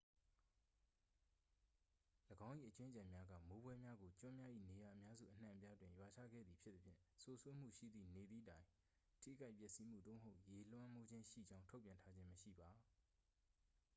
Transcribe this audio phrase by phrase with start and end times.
[2.49, 8.65] ၎င်း၏ အကြွင်းအကျန်များက မိုးဖွဲများကို ကျွန်းများ၏ နေရာအများစုအနှံ့အပြားတွင် ရွာချခဲ့သည်ဖြစ်သဖြင့် စိုစွတ်မှုရှိသည့်နေသည့်တိုင်
[9.21, 12.69] ထိခိုက်ပျက်စီးမှု သို့မဟုတ် ရေလွှမ်းမိုးခြင်းရှိကြောင်း ထုတ်ပြန်ထားခြင်းမရှိပါ